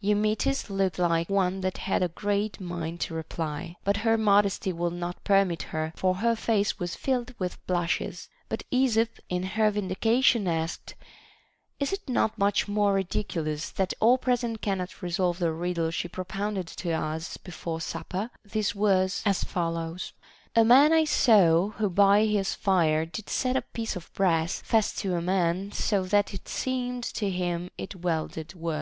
Eumetis 0.00 0.70
looked 0.70 1.00
like 1.00 1.28
one 1.28 1.62
that 1.62 1.78
had 1.78 2.00
a 2.00 2.06
great 2.06 2.60
mind 2.60 3.00
to 3.00 3.12
reply; 3.12 3.74
but 3.82 3.96
her 3.96 4.16
modesty 4.16 4.72
would 4.72 4.92
not 4.92 5.24
permit 5.24 5.62
her, 5.64 5.92
for 5.96 6.14
her 6.14 6.36
face 6.36 6.78
was 6.78 6.94
filled 6.94 7.34
with 7.40 7.66
blushes. 7.66 8.28
But 8.48 8.62
Esop 8.70 9.18
in 9.28 9.42
her 9.42 9.68
vindication 9.72 10.46
asked: 10.46 10.94
Is 11.80 11.92
it 11.92 12.08
not 12.08 12.38
much 12.38 12.68
more 12.68 12.92
ridiculous 12.94 13.70
that 13.70 13.88
20 13.88 13.88
THE 13.88 13.96
BANQUET 13.96 13.98
OF 13.98 14.20
THE 14.20 14.36
SEVEN 14.36 14.50
WISE 14.52 14.54
MEN. 14.54 14.54
all 14.54 14.54
present 14.86 14.90
cannot 14.92 15.02
resolve 15.02 15.38
the 15.40 15.50
riddle 15.52 15.90
she 15.90 16.06
propounded 16.06 16.66
to 16.68 16.92
us 16.92 17.36
before 17.36 17.80
supper 17.80 18.30
\ 18.40 18.44
This 18.52 18.76
was 18.76 19.22
as 19.26 19.42
follows:— 19.42 20.12
A 20.54 20.64
man 20.64 20.92
I 20.92 21.02
saw, 21.02 21.70
who 21.70 21.90
by 21.90 22.26
his 22.26 22.54
fire 22.54 23.04
Did 23.06 23.28
set 23.28 23.56
a 23.56 23.62
piece 23.62 23.96
of 23.96 24.12
brass 24.14 24.60
Fast 24.60 24.98
to 24.98 25.16
a 25.16 25.20
man, 25.20 25.72
so 25.72 26.04
that 26.04 26.32
it 26.32 26.46
seemed 26.46 27.02
To 27.02 27.28
him 27.28 27.72
it 27.76 27.96
welded 27.96 28.54
was. 28.54 28.78